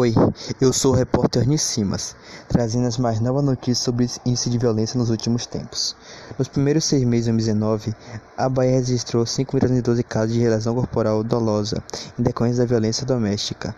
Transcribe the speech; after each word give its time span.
Oi, 0.00 0.14
eu 0.60 0.72
sou 0.72 0.92
o 0.92 0.94
repórter 0.94 1.44
Simas, 1.58 2.14
trazendo 2.46 2.86
as 2.86 2.98
mais 2.98 3.18
novas 3.18 3.42
notícias 3.42 3.78
sobre 3.78 4.08
índice 4.24 4.48
de 4.48 4.56
violência 4.56 4.96
nos 4.96 5.10
últimos 5.10 5.44
tempos. 5.44 5.96
Nos 6.38 6.46
primeiros 6.46 6.84
seis 6.84 7.02
meses 7.02 7.24
de 7.24 7.32
2019, 7.32 7.96
a 8.36 8.48
Bahia 8.48 8.76
registrou 8.76 9.24
5.312 9.24 10.04
casos 10.04 10.34
de 10.34 10.48
lesão 10.48 10.76
corporal 10.76 11.24
dolosa 11.24 11.82
em 12.16 12.22
decorrência 12.22 12.62
da 12.62 12.68
violência 12.68 13.04
doméstica. 13.04 13.74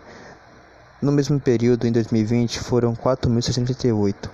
No 1.01 1.11
mesmo 1.11 1.39
período, 1.39 1.87
em 1.87 1.91
2020, 1.91 2.59
foram 2.59 2.95
4.638. 2.95 4.29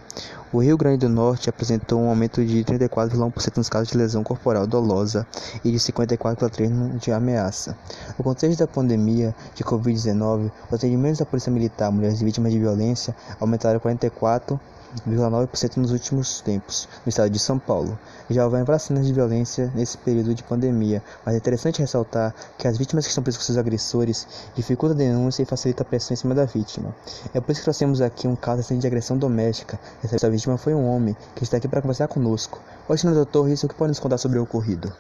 O 0.52 0.62
Rio 0.62 0.78
Grande 0.78 1.08
do 1.08 1.10
Norte 1.10 1.50
apresentou 1.50 2.02
um 2.02 2.10
aumento 2.10 2.46
de 2.46 2.62
34,1% 2.66 3.56
nos 3.56 3.70
casos 3.70 3.88
de 3.88 3.98
lesão 3.98 4.22
corporal 4.22 4.68
dolosa 4.68 5.26
e 5.64 5.72
de 5.72 5.78
54,3% 5.78 7.00
de 7.00 7.10
ameaça. 7.10 7.78
No 8.18 8.24
contexto 8.26 8.60
da 8.60 8.68
pandemia 8.68 9.34
de 9.56 9.64
Covid-19, 9.64 10.52
os 10.68 10.74
atendimentos 10.74 11.20
da 11.20 11.26
Polícia 11.26 11.50
Militar 11.50 11.88
a 11.88 11.92
mulheres 11.92 12.20
vítimas 12.20 12.52
de 12.52 12.60
violência 12.60 13.16
aumentaram 13.40 13.80
44 13.80 14.60
0,9% 15.08 15.78
nos 15.78 15.92
últimos 15.92 16.42
tempos, 16.42 16.88
no 17.06 17.10
estado 17.10 17.30
de 17.30 17.40
São 17.40 17.60
Paulo. 17.60 17.98
Já 18.30 18.46
houve 18.46 18.64
vacinas 18.64 19.06
de 19.06 19.14
violência 19.14 19.72
nesse 19.76 19.98
período 19.98 20.34
de 20.34 20.44
pandemia, 20.44 21.04
mas 21.26 21.36
é 21.36 21.38
interessante 21.38 21.80
ressaltar 21.80 22.34
que 22.58 22.68
as 22.68 22.78
vítimas 22.78 23.06
que 23.06 23.10
estão 23.10 23.24
presas 23.24 23.40
com 23.40 23.46
seus 23.46 23.58
agressores 23.58 24.28
dificultam 24.56 24.96
a 24.96 25.00
denúncia 25.00 25.44
e 25.44 25.46
facilita 25.46 25.84
a 25.84 25.86
pressão 25.86 26.14
em 26.14 26.18
cima 26.18 26.36
da 26.36 26.46
vítima. 26.46 26.96
É 27.34 27.40
por 27.40 27.52
isso 27.52 27.62
que 27.62 27.66
trouxemos 27.66 28.02
aqui 28.02 28.28
um 28.28 28.36
caso 28.36 28.76
de 28.76 28.88
agressão 28.88 29.18
doméstica. 29.18 29.80
Essa 30.04 30.30
vítima 30.30 30.58
foi 30.58 30.74
um 30.74 30.88
homem 30.88 31.16
que 31.36 31.44
está 31.44 31.58
aqui 31.58 31.68
para 31.68 31.82
conversar 31.82 32.08
conosco. 32.08 32.62
Oi, 32.90 32.96
isso 32.96 33.08
é 33.08 33.66
o 33.66 33.70
que 33.70 33.76
pode 33.76 33.90
nos 33.90 34.00
contar 34.00 34.18
sobre 34.18 34.40
o 34.40 34.44
ocorrido? 34.44 34.94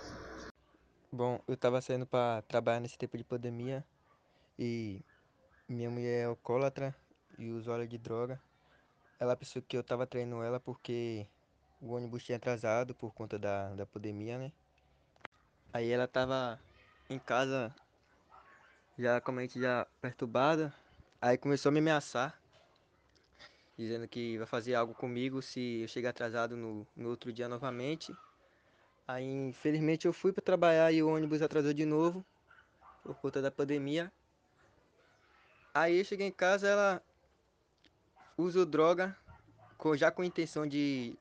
Bom, 1.11 1.39
eu 1.47 1.53
estava 1.53 1.81
saindo 1.81 2.05
para 2.05 2.41
trabalhar 2.43 2.79
nesse 2.79 2.97
tempo 2.97 3.17
de 3.17 3.23
pandemia 3.23 3.83
e 4.59 5.01
minha 5.67 5.89
mulher 5.89 6.21
é 6.21 6.25
alcoólatra 6.25 6.95
e 7.37 7.51
usuária 7.51 7.87
de 7.87 7.97
droga. 7.97 8.39
Ela 9.19 9.35
pensou 9.35 9.61
que 9.61 9.75
eu 9.75 9.83
tava 9.83 10.05
traindo 10.05 10.43
ela 10.43 10.59
porque 10.59 11.27
o 11.81 11.93
ônibus 11.93 12.23
tinha 12.23 12.37
atrasado 12.37 12.93
por 12.93 13.13
conta 13.13 13.39
da, 13.39 13.73
da 13.73 13.85
pandemia, 13.85 14.37
né? 14.37 14.51
Aí 15.73 15.89
ela 15.89 16.07
tava 16.07 16.59
em 17.09 17.17
casa, 17.17 17.73
já 18.97 19.19
como 19.19 19.39
a 19.39 19.41
gente 19.41 19.59
já 19.59 19.87
perturbada. 20.01 20.73
Aí 21.19 21.37
começou 21.37 21.69
a 21.69 21.73
me 21.73 21.79
ameaçar, 21.79 22.39
dizendo 23.75 24.07
que 24.07 24.37
vai 24.37 24.45
fazer 24.45 24.75
algo 24.75 24.93
comigo 24.93 25.41
se 25.41 25.81
eu 25.81 25.87
chegar 25.87 26.11
atrasado 26.11 26.55
no, 26.55 26.85
no 26.95 27.09
outro 27.09 27.33
dia 27.33 27.49
novamente. 27.49 28.15
Aí 29.07 29.25
infelizmente 29.25 30.05
eu 30.05 30.13
fui 30.13 30.31
para 30.31 30.43
trabalhar 30.43 30.91
e 30.91 31.01
o 31.01 31.09
ônibus 31.09 31.41
atrasou 31.41 31.73
de 31.73 31.85
novo, 31.85 32.23
por 33.03 33.15
conta 33.15 33.41
da 33.41 33.49
pandemia. 33.49 34.11
Aí 35.73 35.99
eu 35.99 36.05
cheguei 36.05 36.27
em 36.27 36.31
casa, 36.31 36.67
ela 36.67 37.01
uso 38.37 38.65
droga 38.65 39.17
já 39.95 40.11
com 40.11 40.21
a 40.21 40.25
intenção 40.25 40.67
de, 40.67 41.17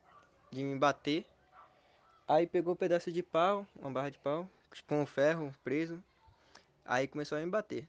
de 0.51 0.63
me 0.63 0.77
bater. 0.79 1.25
Aí 2.29 2.47
pegou 2.47 2.75
um 2.75 2.77
pedaço 2.77 3.13
de 3.13 3.23
pau, 3.23 3.67
uma 3.77 3.91
barra 3.91 4.11
de 4.11 4.19
pau, 4.19 4.49
com 4.87 5.03
um 5.03 5.07
ferro 5.07 5.55
preso. 5.63 6.03
Aí 6.85 7.07
começou 7.07 7.39
a 7.39 7.41
me 7.41 7.51
bater. 7.51 7.89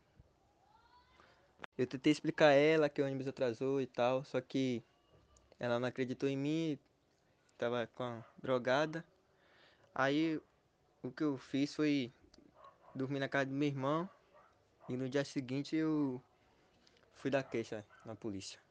Eu 1.77 1.87
tentei 1.87 2.11
explicar 2.11 2.49
a 2.49 2.53
ela 2.53 2.89
que 2.89 3.01
o 3.01 3.05
ônibus 3.05 3.27
atrasou 3.27 3.81
e 3.81 3.87
tal, 3.87 4.23
só 4.23 4.39
que 4.39 4.83
ela 5.59 5.79
não 5.79 5.87
acreditou 5.87 6.29
em 6.29 6.37
mim, 6.37 6.79
tava 7.57 7.87
com 7.95 8.03
a 8.03 8.23
drogada. 8.37 9.03
Aí 9.93 10.39
o 11.01 11.11
que 11.11 11.23
eu 11.23 11.37
fiz 11.37 11.75
foi 11.75 12.11
dormir 12.93 13.19
na 13.19 13.27
casa 13.27 13.47
do 13.47 13.55
meu 13.55 13.67
irmão 13.67 14.09
e 14.89 14.95
no 14.95 15.09
dia 15.09 15.23
seguinte 15.25 15.75
eu 15.75 16.21
fui 17.15 17.29
dar 17.29 17.43
queixa 17.43 17.85
na 18.05 18.15
polícia. 18.15 18.66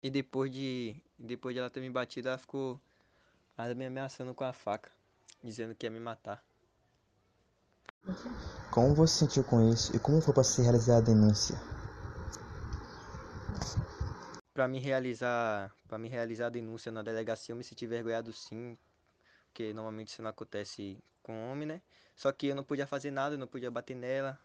E 0.00 0.10
depois 0.10 0.50
de, 0.50 0.94
depois 1.18 1.54
de 1.54 1.60
ela 1.60 1.70
ter 1.70 1.80
me 1.80 1.90
batido, 1.90 2.28
ela 2.28 2.38
ficou 2.38 2.80
ainda 3.56 3.74
me 3.74 3.86
ameaçando 3.86 4.34
com 4.34 4.44
a 4.44 4.52
faca, 4.52 4.90
dizendo 5.42 5.74
que 5.74 5.86
ia 5.86 5.90
me 5.90 6.00
matar. 6.00 6.42
Como 8.70 8.94
você 8.94 9.12
se 9.12 9.18
sentiu 9.20 9.44
com 9.44 9.72
isso 9.72 9.94
e 9.94 9.98
como 9.98 10.20
foi 10.20 10.34
para 10.34 10.44
se 10.44 10.62
realizar 10.62 10.96
a 10.96 11.00
denúncia? 11.00 11.60
Para 14.54 14.68
me 14.68 14.78
realizar, 14.78 15.74
para 15.88 15.98
me 15.98 16.08
realizar 16.08 16.46
a 16.46 16.50
denúncia 16.50 16.90
na 16.90 17.02
delegacia, 17.02 17.52
eu 17.52 17.56
me 17.56 17.64
senti 17.64 17.86
vergonhado 17.86 18.32
sim, 18.32 18.76
porque 19.46 19.72
normalmente 19.72 20.08
isso 20.08 20.22
não 20.22 20.30
acontece 20.30 20.98
com 21.22 21.50
homem, 21.50 21.66
né? 21.66 21.80
Só 22.16 22.32
que 22.32 22.48
eu 22.48 22.54
não 22.54 22.64
podia 22.64 22.86
fazer 22.86 23.10
nada, 23.10 23.34
eu 23.34 23.38
não 23.38 23.46
podia 23.46 23.70
bater 23.70 23.94
nela, 23.94 24.38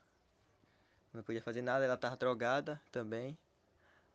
não 1.14 1.24
podia 1.24 1.41
fazer 1.41 1.62
nada, 1.62 1.84
ela 1.84 1.97
tava 1.97 2.16
drogada 2.16 2.79
também. 2.91 3.38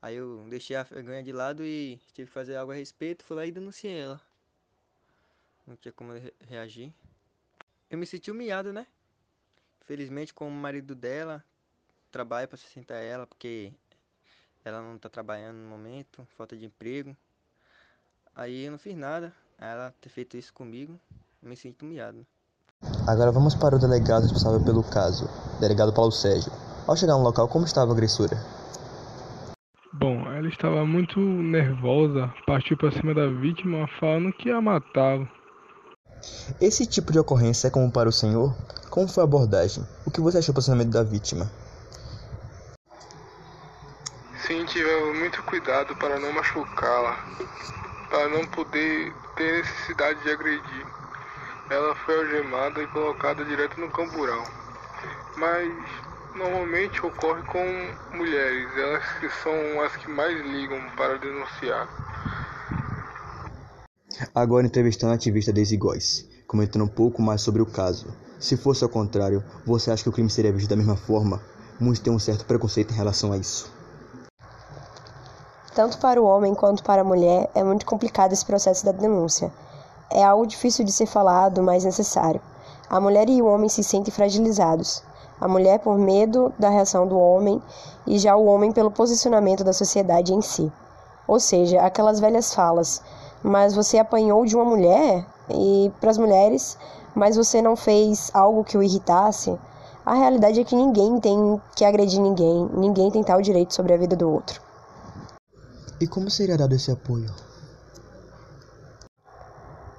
Aí 0.03 0.17
eu 0.17 0.45
deixei 0.49 0.75
a 0.75 0.83
vergonha 0.83 1.23
de 1.23 1.31
lado 1.31 1.65
e 1.65 1.97
tive 2.13 2.27
que 2.27 2.35
fazer 2.35 2.57
algo 2.57 2.73
a 2.73 2.75
respeito. 2.75 3.25
Fui 3.25 3.37
lá 3.37 3.47
e 3.47 3.53
denunciei 3.53 4.01
ela. 4.01 4.21
Não 5.65 5.77
tinha 5.77 5.93
como 5.93 6.13
reagir. 6.49 6.93
Eu 7.89 7.97
me 7.97 8.05
senti 8.05 8.29
humilhado, 8.29 8.73
né? 8.73 8.85
Felizmente, 9.83 10.35
como 10.35 10.51
marido 10.51 10.97
dela, 10.97 11.45
trabalho 12.11 12.49
para 12.49 12.59
sustentar 12.59 12.97
ela, 12.97 13.29
porque 13.29 13.73
ela 14.65 14.83
não 14.83 14.99
tá 14.99 15.09
trabalhando 15.09 15.59
no 15.59 15.69
momento, 15.69 16.27
falta 16.37 16.57
de 16.57 16.65
emprego. 16.67 17.17
Aí 18.35 18.65
eu 18.65 18.73
não 18.73 18.79
fiz 18.79 18.97
nada. 18.97 19.33
Ela 19.57 19.95
ter 20.01 20.09
feito 20.09 20.37
isso 20.37 20.53
comigo, 20.53 20.99
me 21.41 21.55
sinto 21.55 21.83
humilhado. 21.83 22.27
Agora 23.07 23.31
vamos 23.31 23.55
para 23.55 23.77
o 23.77 23.79
delegado 23.79 24.23
responsável 24.23 24.65
pelo 24.65 24.83
caso, 24.83 25.29
delegado 25.61 25.93
Paulo 25.93 26.11
Sérgio. 26.11 26.51
Ao 26.89 26.97
chegar 26.97 27.13
no 27.13 27.23
local, 27.23 27.47
como 27.47 27.65
estava 27.65 27.93
a 27.93 27.95
agressora? 27.95 28.62
Estava 30.53 30.85
muito 30.85 31.19
nervosa, 31.19 32.33
partiu 32.47 32.77
para 32.77 32.93
cima 32.93 33.15
da 33.15 33.27
vítima 33.27 33.89
falando 33.99 34.33
que 34.33 34.49
ia 34.49 34.61
matá-lo. 34.61 35.27
Esse 36.61 36.87
tipo 36.87 37.11
de 37.11 37.19
ocorrência 37.19 37.67
é 37.67 37.71
comum 37.71 37.91
para 37.91 38.09
o 38.09 38.13
senhor? 38.13 38.55
Como 38.91 39.09
foi 39.09 39.23
a 39.23 39.25
abordagem? 39.25 39.83
O 40.07 40.11
que 40.11 40.21
você 40.21 40.39
achou 40.39 40.53
do 40.53 40.57
posicionamento 40.57 40.93
da 40.93 41.03
vítima? 41.03 41.51
Sim, 44.47 44.65
tivemos 44.67 45.19
muito 45.19 45.43
cuidado 45.45 45.97
para 45.97 46.21
não 46.21 46.33
machucá-la, 46.33 47.17
para 48.11 48.29
não 48.29 48.47
poder 48.49 49.13
ter 49.35 49.63
necessidade 49.63 50.23
de 50.23 50.31
agredir. 50.31 50.87
Ela 51.71 51.95
foi 51.97 52.19
algemada 52.19 52.83
e 52.83 52.87
colocada 52.89 53.45
direto 53.45 53.81
no 53.81 53.91
camburão. 53.91 54.45
Mas 55.37 55.73
normalmente 56.35 57.05
ocorre 57.05 57.43
com 57.43 58.17
mulheres, 58.17 58.69
elas 58.77 59.05
que 59.21 59.29
são 59.43 59.83
as 59.83 59.97
que 59.97 60.11
mais 60.11 60.37
ligam 60.47 60.81
para 60.97 61.19
denunciar. 61.19 61.89
Agora 64.35 64.67
entrevistando 64.67 65.13
a 65.13 65.17
ativista 65.17 65.53
Daisy 65.53 65.77
Góes, 65.77 66.29
comentando 66.47 66.85
um 66.85 66.89
pouco 66.89 67.21
mais 67.23 67.41
sobre 67.43 67.63
o 67.63 67.67
caso. 67.67 68.07
Se 68.39 68.57
fosse 68.57 68.83
ao 68.83 68.91
contrário, 68.91 69.43
você 69.65 69.91
acha 69.91 70.03
que 70.03 70.09
o 70.09 70.13
crime 70.13 70.31
seria 70.31 70.53
visto 70.53 70.69
da 70.69 70.77
mesma 70.77 70.97
forma? 70.97 71.41
Muitos 71.79 72.03
têm 72.03 72.13
um 72.13 72.19
certo 72.19 72.45
preconceito 72.45 72.93
em 72.93 72.97
relação 72.97 73.33
a 73.33 73.37
isso. 73.37 73.73
Tanto 75.75 75.99
para 75.99 76.21
o 76.21 76.25
homem 76.25 76.55
quanto 76.55 76.83
para 76.83 77.01
a 77.01 77.05
mulher 77.05 77.51
é 77.55 77.65
muito 77.65 77.87
complicado 77.87 78.33
esse 78.33 78.45
processo 78.45 78.85
da 78.85 78.93
denúncia. 78.93 79.51
É 80.11 80.23
algo 80.23 80.47
difícil 80.47 80.85
de 80.85 80.93
ser 80.93 81.07
falado, 81.07 81.63
mas 81.63 81.85
necessário. 81.85 82.41
A 82.93 83.01
mulher 83.01 83.27
e 83.31 83.41
o 83.41 83.47
homem 83.47 83.71
se 83.71 83.83
sentem 83.83 84.13
fragilizados 84.13 85.03
a 85.41 85.49
mulher 85.49 85.81
por 85.81 85.99
medo 85.99 86.53
da 86.57 86.69
reação 86.69 87.09
do 87.09 87.19
homem 87.19 87.61
e 88.07 88.17
já 88.17 88.37
o 88.37 88.45
homem 88.45 88.71
pelo 88.71 88.93
posicionamento 88.93 89.65
da 89.65 89.73
sociedade 89.73 90.33
em 90.33 90.41
si. 90.41 90.71
Ou 91.27 91.41
seja, 91.41 91.81
aquelas 91.81 92.21
velhas 92.21 92.55
falas, 92.55 93.03
mas 93.43 93.75
você 93.75 93.99
apanhou 93.99 94.45
de 94.45 94.55
uma 94.55 94.65
mulher 94.65 95.27
e 95.49 95.91
para 96.01 96.11
as 96.11 96.19
mulheres, 96.19 96.79
mas 97.15 97.35
você 97.35 97.61
não 97.61 97.75
fez 97.75 98.31
algo 98.33 98.63
que 98.63 98.77
o 98.79 98.83
irritasse. 98.83 99.59
A 100.07 100.15
realidade 100.15 100.61
é 100.61 100.65
que 100.65 100.77
ninguém 100.77 101.19
tem 101.19 101.61
que 101.75 101.87
agredir 101.87 102.21
ninguém, 102.21 102.69
ninguém 102.75 103.11
tem 103.11 103.25
tal 103.25 103.41
direito 103.41 103.75
sobre 103.75 103.95
a 103.95 103.97
vida 103.97 104.15
do 104.15 104.31
outro. 104.31 104.61
E 106.01 106.07
como 106.07 106.31
seria 106.31 106.59
dado 106.59 106.75
esse 106.75 106.91
apoio? 106.93 107.33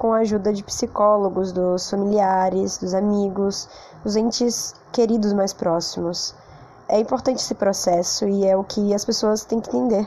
Com 0.04 0.12
a 0.12 0.18
ajuda 0.18 0.52
de 0.52 0.62
psicólogos, 0.62 1.54
dos 1.54 1.90
familiares, 1.90 2.78
dos 2.78 2.94
amigos, 2.94 3.70
dos 4.04 4.18
entes 4.18 4.76
queridos 4.92 5.32
mais 5.32 5.54
próximos. 5.54 6.36
É 6.90 7.00
importante 7.00 7.38
esse 7.38 7.56
processo 7.56 8.28
e 8.28 8.46
é 8.46 8.58
o 8.58 8.66
que 8.66 8.94
as 8.94 9.06
pessoas 9.06 9.46
têm 9.46 9.62
que 9.62 9.70
entender. 9.70 10.06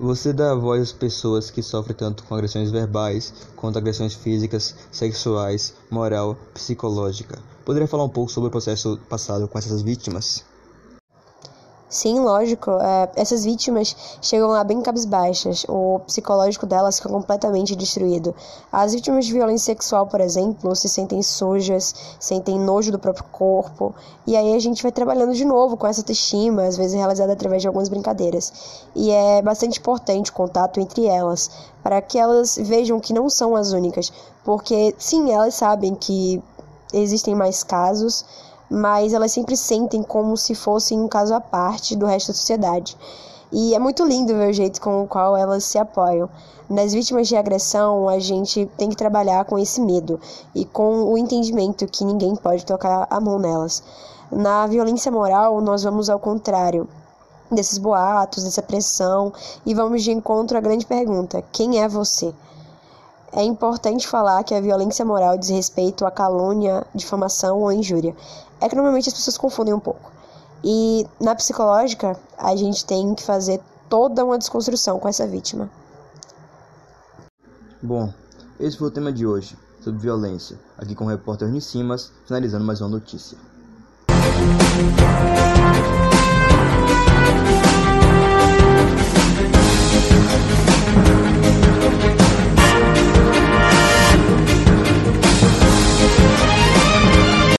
Você 0.00 0.32
dá 0.32 0.54
voz 0.54 0.80
às 0.80 0.90
pessoas 0.90 1.50
que 1.50 1.62
sofrem 1.62 1.94
tanto 1.94 2.24
com 2.24 2.34
agressões 2.34 2.70
verbais 2.70 3.34
quanto 3.56 3.76
agressões 3.76 4.14
físicas, 4.14 4.74
sexuais, 4.90 5.74
moral, 5.90 6.34
psicológica. 6.54 7.38
Poderia 7.66 7.86
falar 7.86 8.04
um 8.04 8.08
pouco 8.08 8.32
sobre 8.32 8.48
o 8.48 8.50
processo 8.50 8.98
passado 9.06 9.46
com 9.48 9.58
essas 9.58 9.82
vítimas? 9.82 10.46
Sim, 11.92 12.20
lógico. 12.20 12.70
É, 12.70 13.10
essas 13.16 13.44
vítimas 13.44 13.94
chegam 14.22 14.48
lá 14.48 14.64
bem 14.64 14.80
cabisbaixas. 14.80 15.66
O 15.68 16.00
psicológico 16.06 16.64
delas 16.64 16.96
fica 16.96 17.10
completamente 17.10 17.76
destruído. 17.76 18.34
As 18.72 18.94
vítimas 18.94 19.26
de 19.26 19.32
violência 19.34 19.74
sexual, 19.74 20.06
por 20.06 20.18
exemplo, 20.22 20.74
se 20.74 20.88
sentem 20.88 21.22
sujas, 21.22 21.94
sentem 22.18 22.58
nojo 22.58 22.90
do 22.90 22.98
próprio 22.98 23.26
corpo. 23.30 23.94
E 24.26 24.34
aí 24.34 24.54
a 24.54 24.58
gente 24.58 24.82
vai 24.82 24.90
trabalhando 24.90 25.34
de 25.34 25.44
novo 25.44 25.76
com 25.76 25.86
essa 25.86 26.00
autoestima, 26.00 26.64
às 26.64 26.78
vezes 26.78 26.94
realizada 26.94 27.34
através 27.34 27.60
de 27.60 27.68
algumas 27.68 27.90
brincadeiras. 27.90 28.80
E 28.96 29.10
é 29.10 29.42
bastante 29.42 29.78
importante 29.78 30.30
o 30.30 30.34
contato 30.34 30.80
entre 30.80 31.04
elas, 31.04 31.50
para 31.82 32.00
que 32.00 32.18
elas 32.18 32.56
vejam 32.56 32.98
que 33.00 33.12
não 33.12 33.28
são 33.28 33.54
as 33.54 33.72
únicas. 33.72 34.10
Porque, 34.42 34.94
sim, 34.96 35.30
elas 35.30 35.56
sabem 35.56 35.94
que 35.94 36.42
existem 36.90 37.34
mais 37.34 37.62
casos 37.62 38.24
mas 38.72 39.12
elas 39.12 39.30
sempre 39.30 39.54
sentem 39.54 40.02
como 40.02 40.34
se 40.34 40.54
fossem 40.54 40.98
um 40.98 41.06
caso 41.06 41.34
à 41.34 41.40
parte 41.40 41.94
do 41.94 42.06
resto 42.06 42.28
da 42.28 42.34
sociedade. 42.38 42.96
E 43.52 43.74
é 43.74 43.78
muito 43.78 44.02
lindo 44.02 44.32
ver 44.32 44.48
o 44.48 44.52
jeito 44.52 44.80
com 44.80 45.02
o 45.02 45.06
qual 45.06 45.36
elas 45.36 45.62
se 45.64 45.76
apoiam. 45.76 46.26
Nas 46.70 46.94
vítimas 46.94 47.28
de 47.28 47.36
agressão, 47.36 48.08
a 48.08 48.18
gente 48.18 48.64
tem 48.78 48.88
que 48.88 48.96
trabalhar 48.96 49.44
com 49.44 49.58
esse 49.58 49.78
medo 49.78 50.18
e 50.54 50.64
com 50.64 51.04
o 51.04 51.18
entendimento 51.18 51.86
que 51.86 52.02
ninguém 52.02 52.34
pode 52.34 52.64
tocar 52.64 53.06
a 53.10 53.20
mão 53.20 53.38
nelas. 53.38 53.82
Na 54.30 54.66
violência 54.66 55.12
moral, 55.12 55.60
nós 55.60 55.82
vamos 55.82 56.08
ao 56.08 56.18
contrário 56.18 56.88
desses 57.50 57.76
boatos, 57.76 58.42
dessa 58.42 58.62
pressão 58.62 59.34
e 59.66 59.74
vamos 59.74 60.02
de 60.02 60.12
encontro 60.12 60.56
à 60.56 60.62
grande 60.62 60.86
pergunta: 60.86 61.44
quem 61.52 61.82
é 61.82 61.86
você? 61.86 62.32
É 63.34 63.42
importante 63.42 64.06
falar 64.06 64.44
que 64.44 64.54
a 64.54 64.60
violência 64.60 65.04
moral 65.04 65.38
diz 65.38 65.48
respeito 65.48 66.04
à 66.04 66.10
calúnia, 66.10 66.86
difamação 66.94 67.60
ou 67.60 67.72
injúria 67.72 68.14
é 68.62 68.68
que 68.68 68.76
normalmente 68.76 69.08
as 69.08 69.14
pessoas 69.14 69.36
confundem 69.36 69.74
um 69.74 69.80
pouco. 69.80 70.10
E 70.64 71.06
na 71.20 71.34
psicológica, 71.34 72.16
a 72.38 72.54
gente 72.54 72.84
tem 72.86 73.14
que 73.14 73.22
fazer 73.22 73.60
toda 73.88 74.24
uma 74.24 74.38
desconstrução 74.38 74.98
com 75.00 75.08
essa 75.08 75.26
vítima. 75.26 75.68
Bom, 77.82 78.12
esse 78.60 78.78
foi 78.78 78.88
o 78.88 78.90
tema 78.92 79.12
de 79.12 79.26
hoje, 79.26 79.56
sobre 79.82 80.00
violência, 80.00 80.56
aqui 80.78 80.94
com 80.94 81.04
o 81.04 81.08
repórter 81.08 81.48
Simas, 81.60 82.12
finalizando 82.24 82.64
mais 82.64 82.80
uma 82.80 82.90
notícia. 82.90 83.36